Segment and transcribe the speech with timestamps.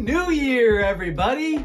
[0.00, 1.62] New Year, everybody!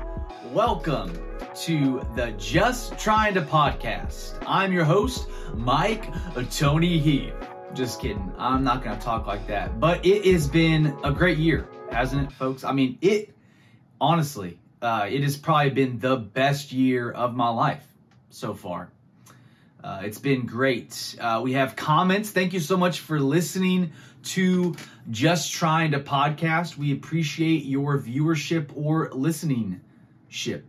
[0.52, 1.18] Welcome
[1.62, 4.38] to the Just Trying to podcast.
[4.46, 6.12] I'm your host, Mike
[6.52, 7.34] Tony Heath.
[7.74, 8.34] Just kidding.
[8.38, 9.80] I'm not going to talk like that.
[9.80, 12.66] But it has been a great year, hasn't it, folks?
[12.66, 13.34] I mean, it,
[14.02, 17.88] honestly, uh, it has probably been the best year of my life
[18.32, 18.92] so far.
[19.86, 21.16] Uh, it's been great.
[21.22, 22.32] Uh, we have comments.
[22.32, 23.92] Thank you so much for listening
[24.24, 24.76] to
[25.12, 26.76] Just Trying to Podcast.
[26.76, 29.82] We appreciate your viewership or listening
[30.28, 30.66] ship.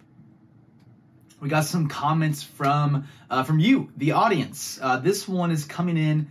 [1.41, 4.79] We got some comments from uh, from you, the audience.
[4.83, 6.31] Uh, this one is coming in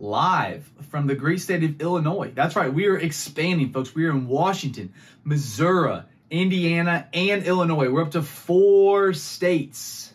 [0.00, 2.32] live from the great state of Illinois.
[2.34, 3.94] That's right, we are expanding, folks.
[3.94, 7.90] We are in Washington, Missouri, Indiana, and Illinois.
[7.90, 10.14] We're up to four states.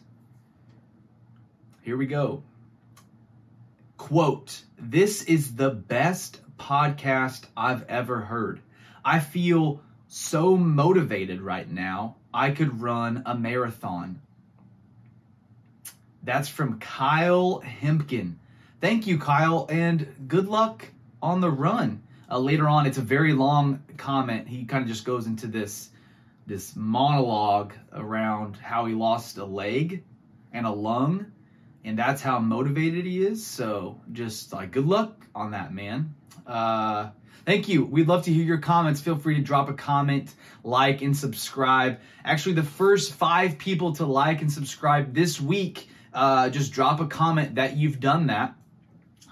[1.87, 2.43] Here we go.
[3.95, 8.59] Quote, this is the best podcast I've ever heard.
[9.05, 9.79] I feel
[10.09, 12.17] so motivated right now.
[12.33, 14.19] I could run a marathon.
[16.23, 18.35] That's from Kyle Hempkin.
[18.81, 20.85] Thank you, Kyle, and good luck
[21.21, 22.03] on the run.
[22.29, 24.45] Uh, later on, it's a very long comment.
[24.49, 25.91] He kind of just goes into this
[26.47, 30.03] this monologue around how he lost a leg
[30.51, 31.31] and a lung
[31.87, 33.45] and that's how motivated he is.
[33.45, 36.13] So just like good luck on that, man.
[36.45, 37.11] Uh,
[37.45, 37.85] thank you.
[37.85, 38.99] We'd love to hear your comments.
[38.99, 41.99] Feel free to drop a comment, like, and subscribe.
[42.25, 47.07] Actually, the first five people to like and subscribe this week, uh, just drop a
[47.07, 48.53] comment that you've done that.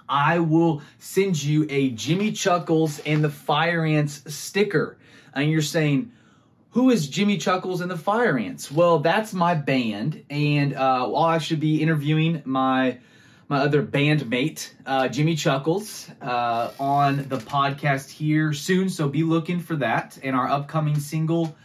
[0.08, 4.98] I will send you a Jimmy Chuckles and the Fire Ants sticker.
[5.34, 6.14] And you're saying,
[6.76, 8.70] who is Jimmy Chuckles and the Fire Ants?
[8.70, 13.00] Well, that's my band, and uh, I'll actually be interviewing my
[13.48, 18.90] my other bandmate, uh, Jimmy Chuckles, uh, on the podcast here soon.
[18.90, 21.56] So be looking for that and our upcoming single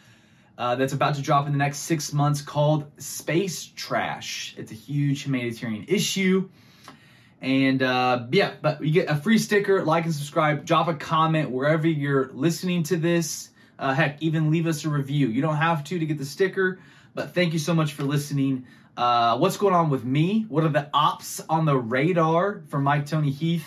[0.56, 4.54] uh, that's about to drop in the next six months called Space Trash.
[4.58, 6.50] It's a huge humanitarian issue.
[7.40, 11.50] And uh, yeah, but you get a free sticker, like and subscribe, drop a comment
[11.50, 13.50] wherever you're listening to this.
[13.80, 15.28] Uh, heck, even leave us a review.
[15.28, 16.78] You don't have to to get the sticker,
[17.14, 18.66] but thank you so much for listening.
[18.94, 20.44] Uh, what's going on with me?
[20.50, 23.66] What are the ops on the radar for Mike Tony Heath?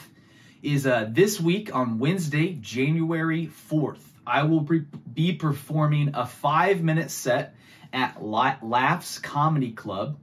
[0.61, 7.09] Is uh, this week on Wednesday, January 4th, I will be performing a five minute
[7.09, 7.55] set
[7.91, 10.17] at Laughs Comedy Club.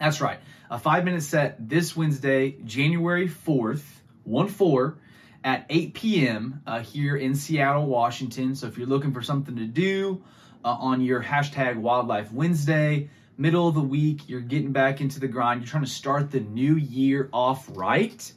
[0.00, 3.84] That's right, a five minute set this Wednesday, January 4th,
[4.24, 4.98] 1 4
[5.46, 6.60] at 8 p.m.
[6.66, 8.56] Uh, here in Seattle, Washington.
[8.56, 10.20] So if you're looking for something to do
[10.64, 13.08] uh, on your hashtag Wildlife Wednesday,
[13.38, 16.40] middle of the week, you're getting back into the grind, you're trying to start the
[16.40, 18.32] new year off right,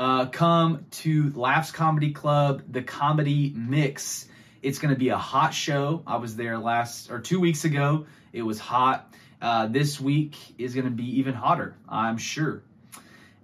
[0.00, 4.26] uh, come to Laughs Comedy Club, the comedy mix.
[4.60, 6.02] It's going to be a hot show.
[6.08, 8.06] I was there last or two weeks ago.
[8.32, 9.14] It was hot.
[9.40, 12.64] Uh, this week is going to be even hotter, I'm sure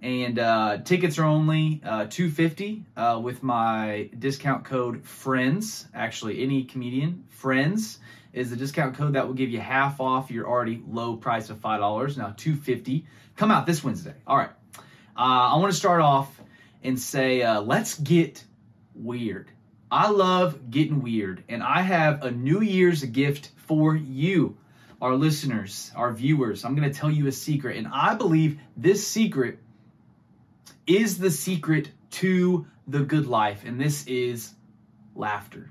[0.05, 5.87] and uh, tickets are only uh, 250 uh, with my discount code friends.
[5.95, 7.97] Actually any comedian friends
[8.31, 11.59] is the discount code that will give you half off your already low price of
[11.59, 12.17] five dollars.
[12.17, 14.13] Now 250 come out this wednesday.
[14.27, 14.51] All right.
[15.17, 16.39] Uh, i want to start off
[16.83, 18.43] and say uh, let's get
[18.93, 19.49] weird.
[19.89, 24.55] I love getting weird and i have a new year's gift for you
[25.01, 26.63] our listeners our viewers.
[26.63, 29.57] I'm going to tell you a secret and i believe this secret
[30.87, 34.53] is the secret to the good life, and this is
[35.15, 35.69] laughter.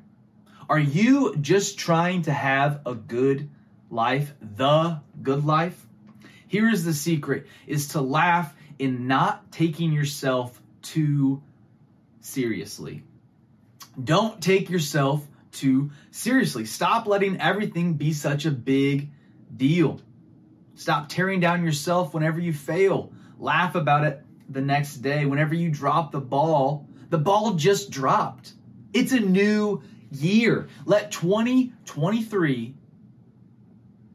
[0.69, 3.49] Are you just trying to have a good
[3.91, 5.87] life, the good life?
[6.49, 11.43] Here is the secret is to laugh in not taking yourself too
[12.21, 13.03] seriously.
[14.03, 16.65] Don't take yourself too seriously.
[16.65, 19.11] Stop letting everything be such a big
[19.57, 20.01] deal.
[20.75, 23.13] Stop tearing down yourself whenever you fail.
[23.39, 28.53] Laugh about it the next day, whenever you drop the ball, the ball just dropped.
[28.93, 30.69] It's a new year.
[30.85, 32.75] Let 2023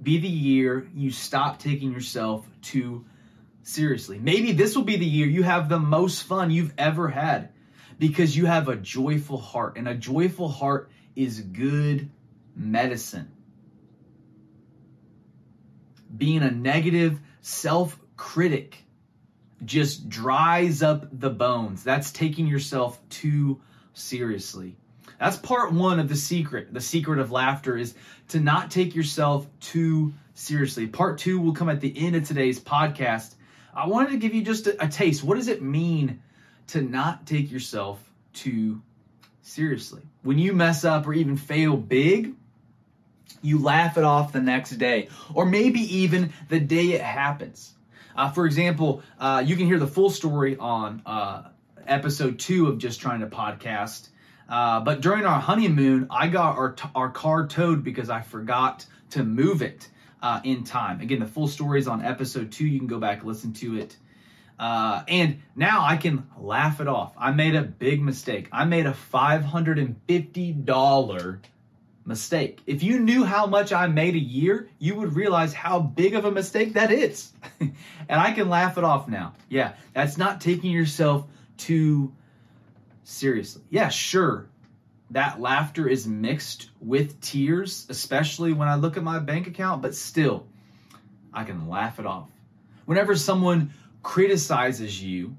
[0.01, 3.05] be the year you stop taking yourself too
[3.63, 4.19] seriously.
[4.19, 7.49] Maybe this will be the year you have the most fun you've ever had
[7.97, 12.09] because you have a joyful heart, and a joyful heart is good
[12.55, 13.29] medicine.
[16.15, 18.85] Being a negative self critic
[19.65, 21.83] just dries up the bones.
[21.83, 23.59] That's taking yourself too
[23.93, 24.75] seriously.
[25.19, 26.73] That's part one of the secret.
[26.73, 27.93] The secret of laughter is
[28.29, 30.87] to not take yourself too seriously.
[30.87, 33.35] Part two will come at the end of today's podcast.
[33.73, 35.23] I wanted to give you just a, a taste.
[35.23, 36.21] What does it mean
[36.67, 38.01] to not take yourself
[38.33, 38.81] too
[39.41, 40.01] seriously?
[40.23, 42.35] When you mess up or even fail big,
[43.41, 47.73] You laugh it off the next day, or maybe even the day it happens.
[48.15, 51.43] Uh, for example, uh, you can hear the full story on uh,
[51.87, 54.09] episode two of Just Trying to Podcast.
[54.47, 58.85] Uh, but during our honeymoon, I got our, t- our car towed because I forgot
[59.11, 59.87] to move it
[60.21, 61.01] uh, in time.
[61.01, 62.65] Again, the full story is on episode two.
[62.65, 63.95] You can go back and listen to it.
[64.57, 67.13] Uh, and now I can laugh it off.
[67.17, 68.49] I made a big mistake.
[68.51, 71.39] I made a $550
[72.09, 72.59] mistake.
[72.65, 76.25] If you knew how much I made a year, you would realize how big of
[76.25, 77.31] a mistake that is.
[77.61, 77.71] and
[78.09, 79.35] I can laugh it off now.
[79.47, 81.25] Yeah, that's not taking yourself
[81.55, 82.11] too
[83.03, 83.61] seriously.
[83.69, 84.49] Yeah, sure.
[85.11, 89.95] That laughter is mixed with tears, especially when I look at my bank account, but
[89.95, 90.47] still,
[91.31, 92.29] I can laugh it off.
[92.85, 93.71] Whenever someone
[94.01, 95.35] criticizes you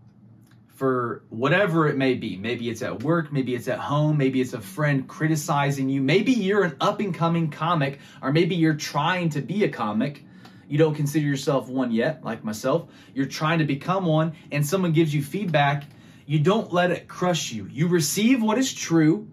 [0.81, 2.39] for whatever it may be.
[2.39, 6.01] Maybe it's at work, maybe it's at home, maybe it's a friend criticizing you.
[6.01, 10.25] Maybe you're an up and coming comic, or maybe you're trying to be a comic.
[10.69, 12.89] You don't consider yourself one yet, like myself.
[13.13, 15.85] You're trying to become one, and someone gives you feedback.
[16.25, 17.69] You don't let it crush you.
[17.71, 19.29] You receive what is true,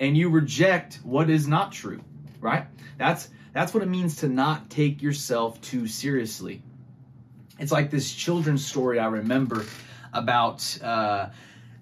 [0.00, 2.04] and you reject what is not true.
[2.42, 2.66] Right?
[2.98, 6.62] That's that's what it means to not take yourself too seriously.
[7.58, 9.64] It's like this children's story I remember
[10.12, 11.28] about uh,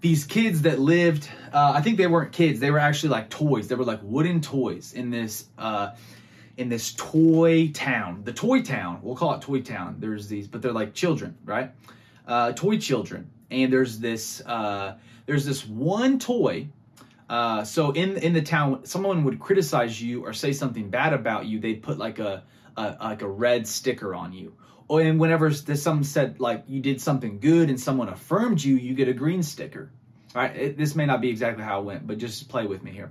[0.00, 1.28] these kids that lived.
[1.52, 3.68] Uh, I think they weren't kids; they were actually like toys.
[3.68, 5.90] They were like wooden toys in this uh,
[6.56, 8.22] in this toy town.
[8.24, 9.00] The toy town.
[9.02, 9.96] We'll call it toy town.
[9.98, 11.72] There's these, but they're like children, right?
[12.26, 13.30] Uh, toy children.
[13.50, 14.96] And there's this uh,
[15.26, 16.68] there's this one toy.
[17.28, 21.46] Uh, so in in the town, someone would criticize you or say something bad about
[21.46, 21.58] you.
[21.58, 22.42] They'd put like a,
[22.76, 24.54] a like a red sticker on you
[24.90, 28.94] and whenever there's someone said like you did something good and someone affirmed you, you
[28.94, 29.90] get a green sticker.
[30.34, 32.82] All right, it, this may not be exactly how it went, but just play with
[32.82, 33.10] me here.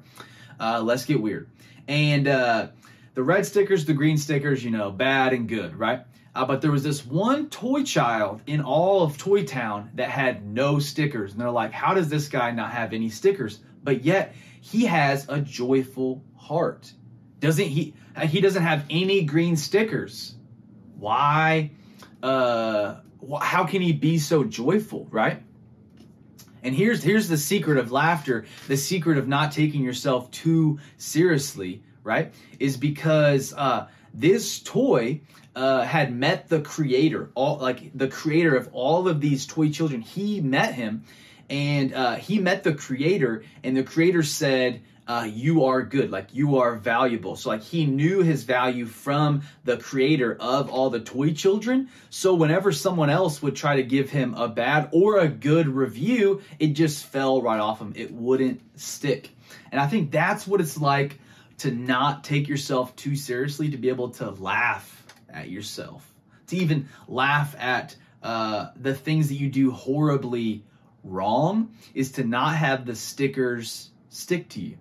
[0.59, 1.50] Uh, let's get weird.
[1.88, 2.68] And uh,
[3.13, 6.01] the red stickers, the green stickers, you know, bad and good, right?
[6.35, 10.45] Uh, but there was this one toy child in all of Toy Town that had
[10.45, 11.31] no stickers.
[11.31, 13.59] And they're like, how does this guy not have any stickers?
[13.83, 16.91] But yet he has a joyful heart.
[17.39, 17.95] Doesn't he?
[18.23, 20.37] He doesn't have any green stickers
[20.99, 21.71] why
[22.23, 22.95] uh
[23.41, 25.41] how can he be so joyful right?
[26.63, 31.83] And here's here's the secret of laughter the secret of not taking yourself too seriously
[32.03, 32.33] right?
[32.59, 35.21] Is because uh this toy
[35.55, 40.01] uh, had met the creator all like the creator of all of these toy children.
[40.01, 41.03] He met him
[41.49, 46.33] and uh, he met the creator and the creator said uh, you are good, like
[46.33, 47.38] you are valuable.
[47.38, 51.89] So, like, he knew his value from the creator of all the toy children.
[52.09, 56.42] So, whenever someone else would try to give him a bad or a good review,
[56.59, 57.94] it just fell right off him.
[57.95, 59.30] It wouldn't stick.
[59.71, 61.19] And I think that's what it's like
[61.59, 66.06] to not take yourself too seriously, to be able to laugh at yourself,
[66.48, 70.65] to even laugh at uh, the things that you do horribly
[71.06, 74.77] wrong, is to not have the stickers stick to you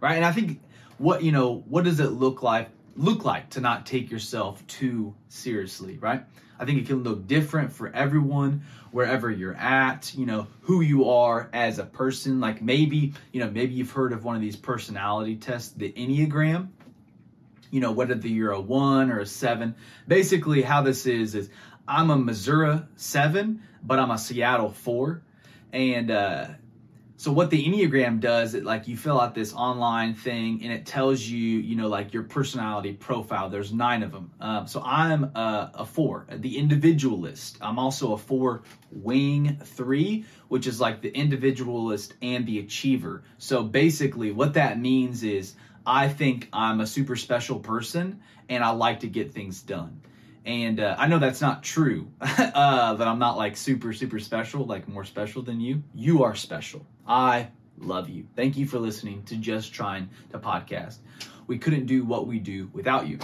[0.00, 0.16] right?
[0.16, 0.60] And I think
[0.98, 5.14] what you know, what does it look like look like to not take yourself too
[5.28, 6.24] seriously, right?
[6.58, 11.10] I think it can look different for everyone wherever you're at, you know, who you
[11.10, 12.40] are as a person.
[12.40, 16.68] Like maybe, you know, maybe you've heard of one of these personality tests, the Enneagram.
[17.70, 19.74] You know, whether you're a one or a seven.
[20.08, 21.50] Basically, how this is is
[21.86, 25.22] I'm a Missouri seven, but I'm a Seattle four.
[25.72, 26.46] And uh,
[27.18, 30.84] so what the Enneagram does, it like you fill out this online thing and it
[30.84, 33.48] tells you, you know, like your personality profile.
[33.48, 34.30] There's nine of them.
[34.38, 37.56] Uh, so I'm a, a, four, the individualist.
[37.62, 43.24] I'm also a four wing three, which is like the individualist and the achiever.
[43.38, 45.54] So basically, what that means is
[45.86, 48.20] I think I'm a super special person
[48.50, 50.02] and I like to get things done.
[50.46, 54.64] And uh, I know that's not true, uh, that I'm not like super, super special,
[54.64, 55.82] like more special than you.
[55.92, 56.86] You are special.
[57.06, 58.28] I love you.
[58.36, 60.98] Thank you for listening to Just Trying to Podcast.
[61.48, 63.18] We couldn't do what we do without you.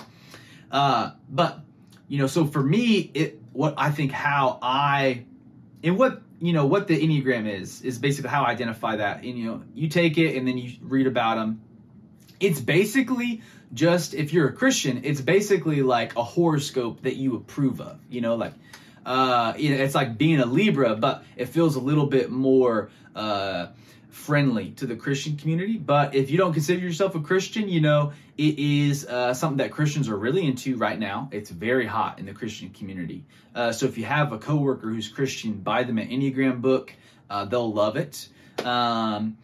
[0.73, 1.61] Uh, but,
[2.09, 5.25] you know, so for me, it what I think how I,
[5.85, 9.19] and what, you know, what the Enneagram is, is basically how I identify that.
[9.19, 11.61] And, you know, you take it and then you read about them.
[12.43, 17.81] It's basically just if you're a Christian, it's basically like a horoscope that you approve
[17.81, 17.99] of.
[18.11, 18.55] You know, like
[19.07, 23.69] uh, it's like being a Libra, but it feels a little bit more uh,
[24.11, 25.79] friendly to the Christian community.
[25.79, 29.73] But if you don't consider yourself a Christian, you know, it is uh, something that
[29.73, 31.29] Christians are really into right now.
[31.33, 33.25] It's very hot in the Christian community.
[33.55, 36.93] Uh, so if you have a coworker who's Christian, buy them an Enneagram book.
[37.29, 38.29] Uh, they'll love it.
[38.65, 39.39] Um,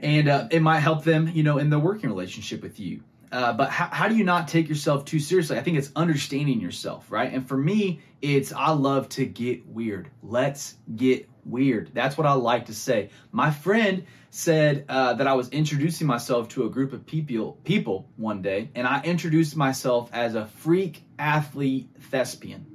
[0.00, 3.02] and uh, it might help them, you know, in the working relationship with you.
[3.32, 5.56] Uh, but how, how do you not take yourself too seriously?
[5.56, 7.32] I think it's understanding yourself, right?
[7.32, 10.10] And for me, it's I love to get weird.
[10.22, 11.90] Let's get weird.
[11.94, 13.10] That's what I like to say.
[13.30, 18.08] My friend said uh, that I was introducing myself to a group of people people
[18.16, 22.66] one day, and I introduced myself as a freak athlete thespian.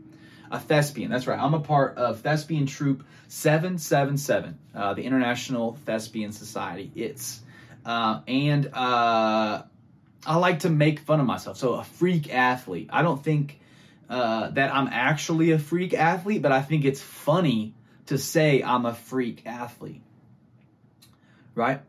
[0.51, 1.39] A thespian, that's right.
[1.39, 6.91] I'm a part of Thespian Troupe 777, uh, the International Thespian Society.
[6.95, 7.41] It's
[7.85, 9.63] uh, and uh,
[10.25, 11.57] I like to make fun of myself.
[11.57, 12.89] So a freak athlete.
[12.91, 13.59] I don't think
[14.09, 17.73] uh, that I'm actually a freak athlete, but I think it's funny
[18.07, 20.01] to say I'm a freak athlete.
[21.53, 21.81] Right?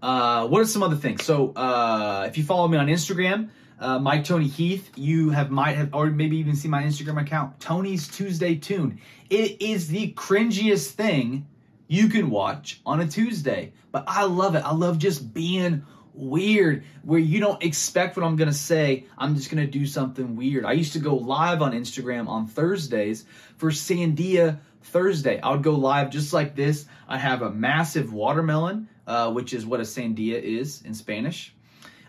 [0.00, 1.24] Uh, what are some other things?
[1.24, 3.50] So uh, if you follow me on Instagram,
[3.80, 7.60] uh, Mike Tony Heath, you have might have or maybe even seen my Instagram account,
[7.60, 9.00] Tony's Tuesday Tune.
[9.30, 11.46] It is the cringiest thing
[11.86, 14.64] you can watch on a Tuesday, but I love it.
[14.64, 19.06] I love just being weird where you don't expect what I'm going to say.
[19.16, 20.64] I'm just going to do something weird.
[20.64, 23.24] I used to go live on Instagram on Thursdays
[23.56, 25.40] for Sandia Thursday.
[25.40, 26.86] I would go live just like this.
[27.08, 31.54] I have a massive watermelon, uh, which is what a sandia is in Spanish.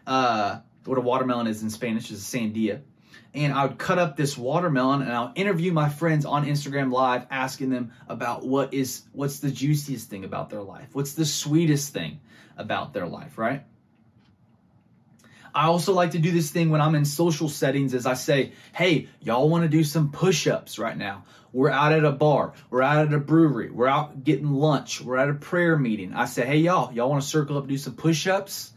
[0.07, 2.81] Uh, what a watermelon is in Spanish is a sandia.
[3.33, 7.27] And I would cut up this watermelon and I'll interview my friends on Instagram Live,
[7.29, 11.93] asking them about what is what's the juiciest thing about their life, what's the sweetest
[11.93, 12.19] thing
[12.57, 13.63] about their life, right?
[15.53, 18.53] I also like to do this thing when I'm in social settings as I say,
[18.73, 21.25] hey, y'all want to do some push ups right now.
[21.51, 25.17] We're out at a bar, we're out at a brewery, we're out getting lunch, we're
[25.17, 26.13] at a prayer meeting.
[26.13, 28.71] I say, hey, y'all, y'all want to circle up do some push ups?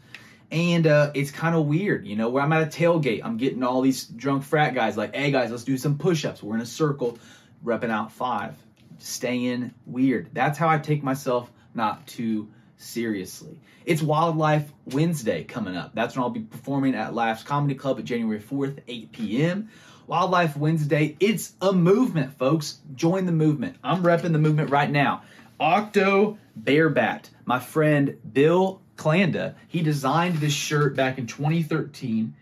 [0.52, 3.62] And uh, it's kind of weird, you know, where I'm at a tailgate, I'm getting
[3.62, 6.42] all these drunk frat guys like, hey, guys, let's do some push ups.
[6.42, 7.18] We're in a circle,
[7.64, 8.54] repping out five,
[8.98, 10.28] staying weird.
[10.34, 13.60] That's how I take myself not too seriously.
[13.86, 15.94] It's Wildlife Wednesday coming up.
[15.94, 19.70] That's when I'll be performing at Laughs Comedy Club at January 4th, 8 p.m.
[20.06, 22.80] Wildlife Wednesday, it's a movement, folks.
[22.94, 23.76] Join the movement.
[23.82, 25.22] I'm repping the movement right now.
[25.58, 32.34] Octo Bear Bat, my friend Bill Klanda, he designed this shirt back in 2013.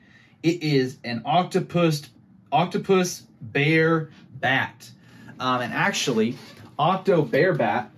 [0.42, 2.02] It is an octopus
[2.52, 4.90] octopus bear bat.
[5.38, 6.36] Um, and actually,
[6.78, 7.90] Octo Bear Bat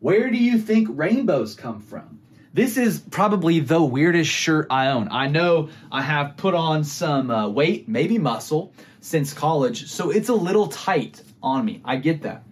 [0.00, 2.20] where do you think rainbows come from?
[2.54, 5.08] This is probably the weirdest shirt I own.
[5.10, 10.30] I know I have put on some uh, weight, maybe muscle, since college, so it's
[10.30, 11.82] a little tight on me.
[11.84, 12.44] I get that.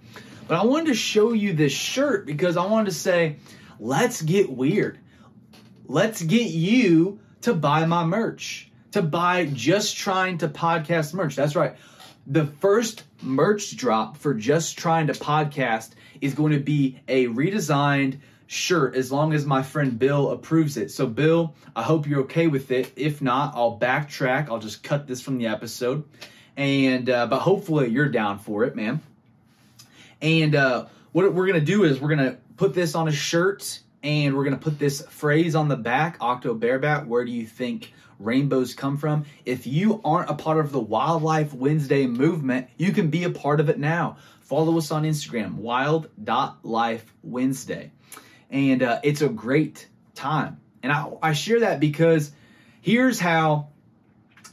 [0.46, 3.36] But I wanted to show you this shirt because I wanted to say,
[3.80, 4.98] let's get weird.
[5.90, 11.34] Let's get you to buy my merch, to buy just trying to podcast merch.
[11.34, 11.76] That's right.
[12.26, 18.18] The first merch drop for just trying to podcast is going to be a redesigned
[18.48, 20.90] shirt as long as my friend Bill approves it.
[20.90, 22.92] So, Bill, I hope you're okay with it.
[22.94, 24.50] If not, I'll backtrack.
[24.50, 26.04] I'll just cut this from the episode.
[26.58, 29.00] And, uh, but hopefully you're down for it, man.
[30.20, 33.12] And uh, what we're going to do is we're going to put this on a
[33.12, 37.06] shirt and we're going to put this phrase on the back Octo Bearbat.
[37.06, 39.26] Where do you think rainbows come from?
[39.44, 43.58] If you aren't a part of the Wildlife Wednesday movement, you can be a part
[43.60, 44.16] of it now.
[44.40, 47.90] Follow us on Instagram, wild.lifewednesday.
[48.50, 50.58] And uh, it's a great time.
[50.82, 52.32] And I, I share that because
[52.80, 53.68] here's how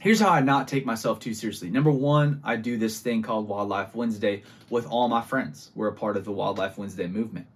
[0.00, 1.70] here's how I not take myself too seriously.
[1.70, 5.70] Number one, I do this thing called Wildlife Wednesday with all my friends.
[5.74, 7.46] We're a part of the Wildlife Wednesday movement.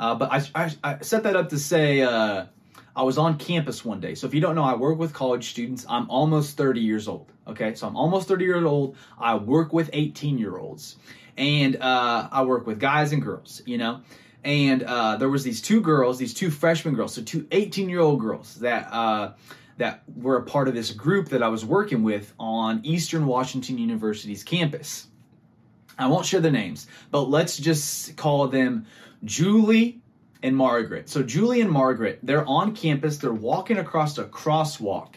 [0.00, 2.46] Uh, but I, I, I, set that up to say uh,
[2.96, 4.14] I was on campus one day.
[4.14, 5.84] So if you don't know, I work with college students.
[5.86, 7.30] I'm almost 30 years old.
[7.46, 8.96] Okay, so I'm almost 30 years old.
[9.18, 10.96] I work with 18 year olds
[11.36, 14.00] and uh, I work with guys and girls, you know.
[14.42, 18.00] And uh, there was these two girls, these two freshman girls, so two 18 year
[18.00, 19.34] old girls that uh,
[19.76, 23.76] that were a part of this group that I was working with on Eastern Washington
[23.76, 25.08] University's campus.
[25.98, 28.86] I won't share the names, but let's just call them
[29.24, 30.00] Julie
[30.42, 31.08] and Margaret.
[31.08, 33.18] So Julie and Margaret, they're on campus.
[33.18, 35.14] They're walking across a crosswalk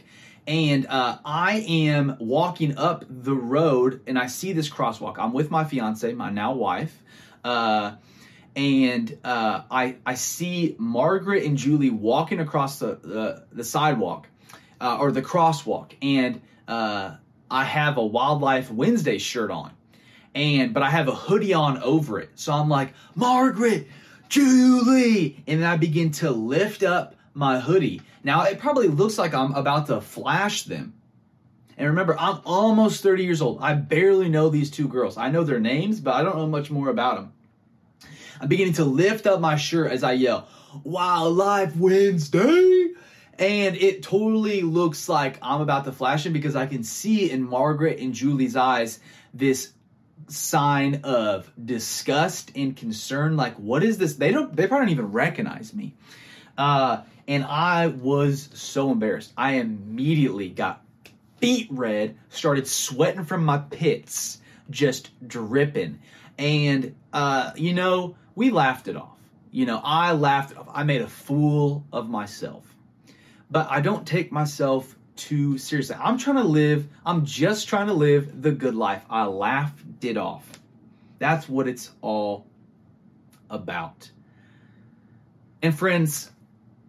[0.47, 5.15] and uh, I am walking up the road and I see this crosswalk.
[5.17, 7.01] I'm with my fiance, my now wife,
[7.43, 7.95] uh,
[8.55, 14.27] and uh, I I see Margaret and Julie walking across the the, the sidewalk
[14.81, 17.15] uh, or the crosswalk, and uh,
[17.49, 19.71] I have a Wildlife Wednesday shirt on,
[20.35, 22.29] and but I have a hoodie on over it.
[22.35, 23.87] So I'm like Margaret,
[24.29, 28.01] Julie, and then I begin to lift up my hoodie.
[28.23, 30.93] Now, it probably looks like I'm about to flash them.
[31.77, 33.59] And remember, I'm almost 30 years old.
[33.61, 35.17] I barely know these two girls.
[35.17, 37.33] I know their names, but I don't know much more about them.
[38.39, 40.47] I'm beginning to lift up my shirt as I yell,
[40.83, 42.89] Wildlife Wednesday!
[43.39, 47.41] And it totally looks like I'm about to flash him because I can see in
[47.41, 48.99] Margaret and Julie's eyes
[49.33, 49.73] this
[50.27, 53.35] sign of disgust and concern.
[53.35, 54.15] Like, what is this?
[54.15, 54.55] They don't.
[54.55, 55.93] They probably don't even recognize me.
[56.57, 59.33] Uh, and I was so embarrassed.
[59.37, 60.83] I immediately got
[61.39, 65.99] beet red, started sweating from my pits, just dripping.
[66.37, 69.17] And uh, you know, we laughed it off.
[69.51, 70.53] You know, I laughed.
[70.73, 72.65] I made a fool of myself.
[73.51, 75.95] But I don't take myself too seriously.
[75.99, 79.03] I'm trying to live, I'm just trying to live the good life.
[79.09, 80.47] I laughed it off.
[81.19, 82.45] That's what it's all
[83.49, 84.11] about.
[85.61, 86.31] And friends,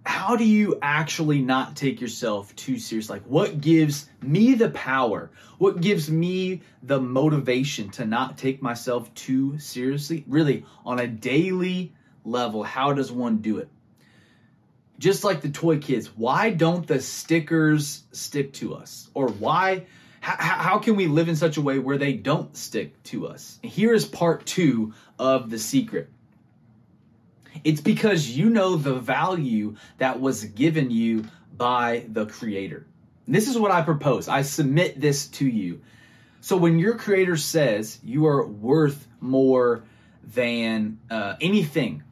[0.04, 3.16] how do you actually not take yourself too seriously?
[3.16, 5.31] Like, what gives me the power?
[5.59, 10.25] What gives me the motivation to not take myself too seriously?
[10.26, 13.69] Really, on a daily level, how does one do it?
[14.98, 19.10] Just like the toy kids, why don't the stickers stick to us?
[19.14, 19.86] Or why,
[20.20, 23.58] how, how can we live in such a way where they don't stick to us?
[23.62, 26.10] Here is part two of the secret.
[27.62, 31.24] It's because you know the value that was given you
[31.56, 32.86] by the Creator.
[33.26, 34.28] This is what I propose.
[34.28, 35.80] I submit this to you.
[36.40, 39.84] So when your Creator says you are worth more
[40.22, 42.02] than uh, anything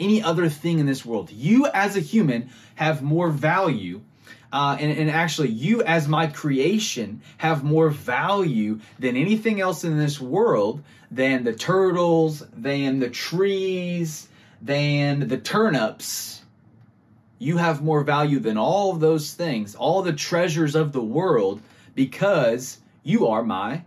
[0.00, 1.30] any other thing in this world.
[1.30, 4.00] You as a human have more value.
[4.52, 9.98] Uh, and, and actually, you as my creation have more value than anything else in
[9.98, 14.28] this world, than the turtles, than the trees,
[14.62, 16.42] than the turnips.
[17.38, 21.60] You have more value than all of those things, all the treasures of the world,
[21.94, 23.82] because you are my,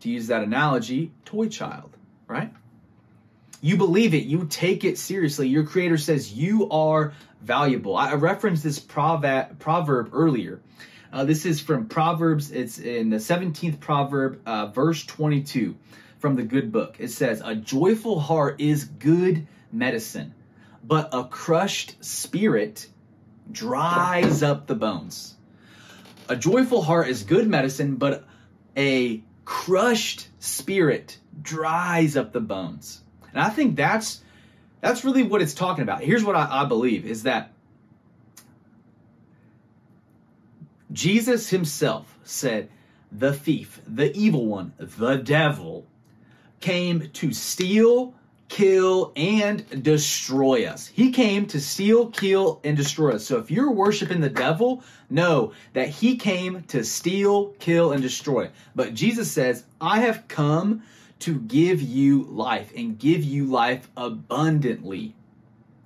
[0.00, 2.52] to use that analogy, toy child, right?
[3.60, 5.48] You believe it, you take it seriously.
[5.48, 7.96] Your creator says you are valuable.
[7.96, 10.60] I referenced this proverb earlier.
[11.12, 15.76] Uh, this is from Proverbs, it's in the 17th proverb, uh, verse 22
[16.18, 16.96] from the good book.
[16.98, 20.34] It says, A joyful heart is good medicine,
[20.84, 22.88] but a crushed spirit
[23.50, 25.36] dries up the bones.
[26.28, 28.24] A joyful heart is good medicine, but
[28.76, 33.02] a crushed spirit dries up the bones.
[33.36, 34.22] And I think that's
[34.80, 36.00] that's really what it's talking about.
[36.00, 37.52] Here's what I, I believe is that
[40.90, 42.70] Jesus himself said,
[43.12, 45.84] the thief, the evil one, the devil,
[46.60, 48.14] came to steal,
[48.48, 50.86] kill, and destroy us.
[50.86, 53.26] He came to steal, kill, and destroy us.
[53.26, 58.48] So if you're worshiping the devil, know that he came to steal, kill, and destroy.
[58.74, 60.82] But Jesus says, I have come
[61.20, 65.14] to give you life and give you life abundantly.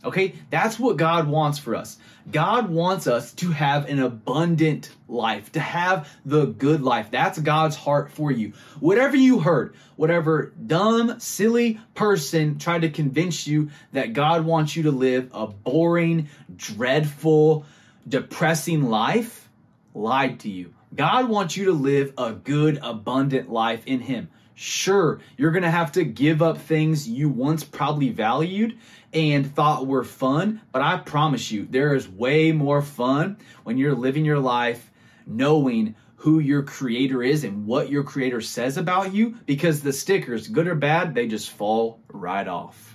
[0.02, 1.98] Okay, that's what God wants for us.
[2.30, 7.10] God wants us to have an abundant life, to have the good life.
[7.10, 8.54] That's God's heart for you.
[8.78, 14.84] Whatever you heard, whatever dumb, silly person tried to convince you that God wants you
[14.84, 17.66] to live a boring, dreadful,
[18.08, 19.50] depressing life,
[19.94, 20.72] lied to you.
[20.94, 24.28] God wants you to live a good, abundant life in Him.
[24.62, 28.76] Sure, you're going to have to give up things you once probably valued
[29.10, 33.94] and thought were fun, but I promise you, there is way more fun when you're
[33.94, 34.90] living your life
[35.26, 40.46] knowing who your creator is and what your creator says about you because the stickers,
[40.46, 42.89] good or bad, they just fall right off.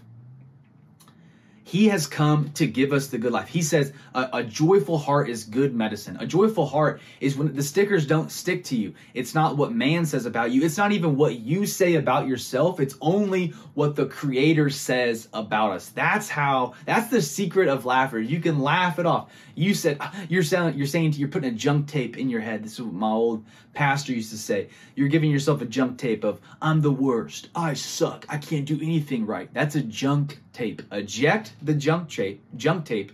[1.67, 3.47] He has come to give us the good life.
[3.47, 6.15] He says a, a, joyful heart is good medicine.
[6.19, 8.93] A joyful heart is when the stickers don't stick to you.
[9.15, 10.63] It's not what man says about you.
[10.63, 12.79] It's not even what you say about yourself.
[12.79, 15.89] It's only what the creator says about us.
[15.89, 18.21] That's how, that's the secret of laughter.
[18.21, 19.31] You can laugh it off.
[19.55, 22.63] You said, ah, you're saying, you're saying you're putting a junk tape in your head.
[22.63, 24.69] This is what my old pastor used to say.
[24.93, 27.49] You're giving yourself a junk tape of, I'm the worst.
[27.55, 28.27] I suck.
[28.29, 29.51] I can't do anything right.
[29.51, 30.81] That's a junk tape.
[30.91, 33.11] Eject the junk tape, junk tape,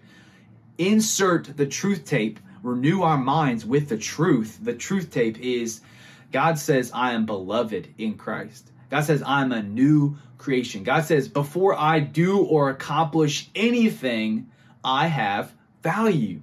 [0.78, 4.60] insert the truth tape, renew our minds with the truth.
[4.62, 5.82] The truth tape is
[6.32, 8.72] God says, I am beloved in Christ.
[8.90, 10.84] God says, I'm a new creation.
[10.84, 14.50] God says, before I do or accomplish anything,
[14.84, 16.42] I have value.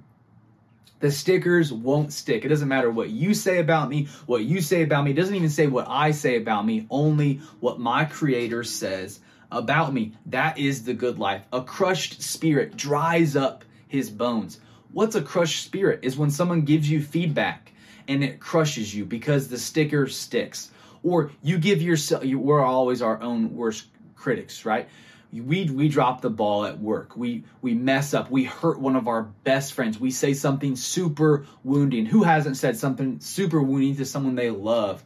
[1.01, 2.45] The stickers won't stick.
[2.45, 5.13] It doesn't matter what you say about me, what you say about me.
[5.13, 9.93] It doesn't even say what I say about me, only what my creator says about
[9.93, 10.15] me.
[10.27, 11.43] That is the good life.
[11.53, 14.61] A crushed spirit dries up his bones.
[14.93, 16.01] What's a crushed spirit?
[16.03, 17.73] Is when someone gives you feedback
[18.07, 20.71] and it crushes you because the sticker sticks.
[21.03, 24.89] Or you give yourself, you, we're always our own worst critics, right?
[25.33, 27.17] we we drop the ball at work.
[27.17, 28.31] We we mess up.
[28.31, 30.01] We hurt one of our best friends.
[30.01, 32.07] We say something super wounding.
[32.07, 35.05] Who hasn't said something super wounding to someone they love?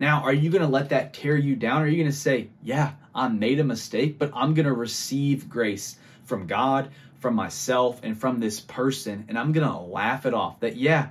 [0.00, 1.82] Now, are you going to let that tear you down?
[1.82, 4.72] Or are you going to say, "Yeah, I made a mistake, but I'm going to
[4.72, 10.26] receive grace from God, from myself, and from this person, and I'm going to laugh
[10.26, 11.10] it off." That yeah,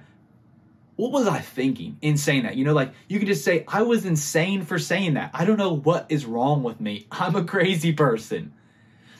[0.99, 2.57] what was I thinking in saying that?
[2.57, 5.31] You know, like you can just say, I was insane for saying that.
[5.33, 7.07] I don't know what is wrong with me.
[7.11, 8.51] I'm a crazy person.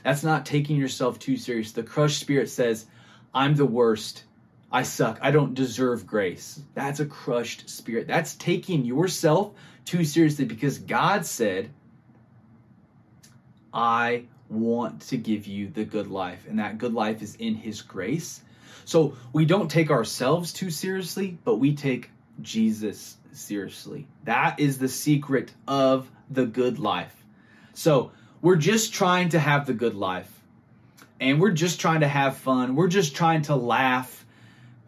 [0.03, 1.71] That's not taking yourself too serious.
[1.71, 2.86] The crushed spirit says,
[3.34, 4.23] I'm the worst.
[4.71, 5.17] I suck.
[5.21, 6.62] I don't deserve grace.
[6.75, 8.08] That's a crushed spirit.
[8.08, 9.53] That's taking yourself
[9.86, 11.71] too seriously because God said,
[13.73, 16.45] I want to give you the good life.
[16.47, 18.41] And that good life is in His grace.
[18.86, 22.10] So we don't take ourselves too seriously, but we take
[22.41, 24.08] Jesus seriously.
[24.23, 27.15] That is the secret of the good life.
[27.73, 30.32] So we're just trying to have the good life.
[31.19, 32.75] And we're just trying to have fun.
[32.75, 34.18] We're just trying to laugh.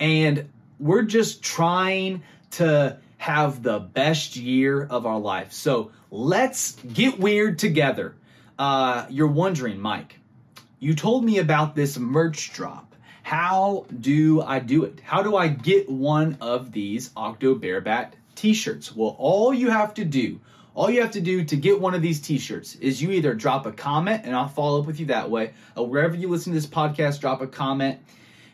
[0.01, 5.53] And we're just trying to have the best year of our life.
[5.53, 8.15] So let's get weird together.
[8.57, 10.19] Uh, you're wondering, Mike,
[10.79, 12.95] you told me about this merch drop.
[13.21, 14.99] How do I do it?
[15.03, 18.95] How do I get one of these Octo Bearbat t-shirts?
[18.95, 20.39] Well, all you have to do,
[20.73, 23.67] all you have to do to get one of these t-shirts is you either drop
[23.67, 25.53] a comment and I'll follow up with you that way.
[25.77, 27.99] Or wherever you listen to this podcast, drop a comment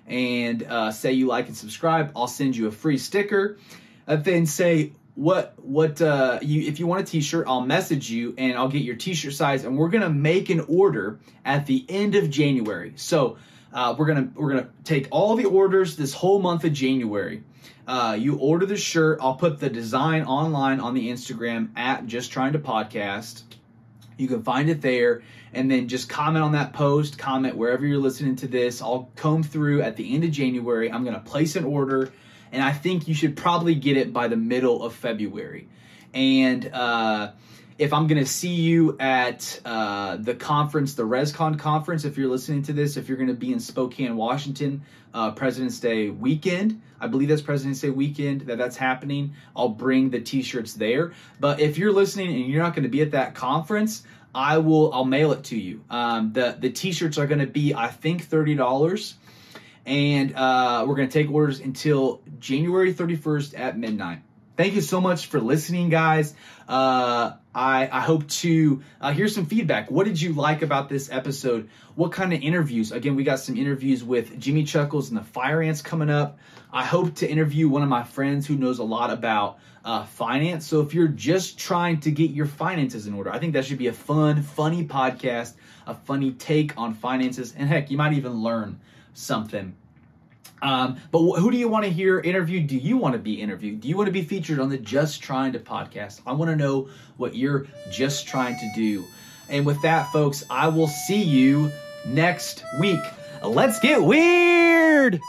[0.07, 2.11] and uh, say you like and subscribe.
[2.15, 3.57] I'll send you a free sticker.
[4.07, 8.33] Uh, then say what what uh, you if you want a t-shirt, I'll message you
[8.37, 12.15] and I'll get your t-shirt size and we're gonna make an order at the end
[12.15, 12.93] of January.
[12.95, 13.37] So
[13.73, 17.43] uh, we're gonna we're gonna take all the orders this whole month of January.
[17.87, 19.19] Uh, you order the shirt.
[19.21, 23.43] I'll put the design online on the Instagram at Just Trying to Podcast.
[24.17, 25.21] You can find it there,
[25.53, 27.17] and then just comment on that post.
[27.17, 28.81] Comment wherever you're listening to this.
[28.81, 30.91] I'll comb through at the end of January.
[30.91, 32.11] I'm gonna place an order,
[32.51, 35.67] and I think you should probably get it by the middle of February.
[36.13, 37.31] And uh,
[37.77, 42.29] if I'm going to see you at uh, the conference, the ResCon conference, if you're
[42.29, 44.81] listening to this, if you're going to be in Spokane, Washington,
[45.13, 49.35] uh, President's Day weekend, I believe that's President's Day weekend that that's happening.
[49.55, 51.13] I'll bring the T-shirts there.
[51.39, 54.93] But if you're listening and you're not going to be at that conference, I will.
[54.93, 55.83] I'll mail it to you.
[55.89, 59.15] Um, the the T-shirts are going to be, I think, thirty dollars,
[59.85, 64.19] and uh, we're going to take orders until January 31st at midnight.
[64.57, 66.33] Thank you so much for listening, guys.
[66.67, 69.91] Uh, I, I hope to uh, hear some feedback.
[69.91, 71.69] What did you like about this episode?
[71.93, 72.91] What kind of interviews?
[72.91, 76.39] Again, we got some interviews with Jimmy Chuckles and the Fire Ants coming up.
[76.73, 80.65] I hope to interview one of my friends who knows a lot about uh, finance.
[80.65, 83.77] So if you're just trying to get your finances in order, I think that should
[83.77, 85.53] be a fun, funny podcast,
[85.85, 88.79] a funny take on finances, and heck, you might even learn
[89.13, 89.75] something
[90.61, 92.67] um, but who do you want to hear interviewed?
[92.67, 93.81] Do you want to be interviewed?
[93.81, 96.21] Do you want to be featured on the Just Trying to podcast?
[96.25, 99.03] I want to know what you're just trying to do.
[99.49, 101.71] And with that, folks, I will see you
[102.05, 102.99] next week.
[103.43, 105.19] Let's get weird!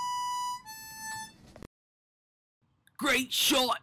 [2.96, 3.78] Great shot!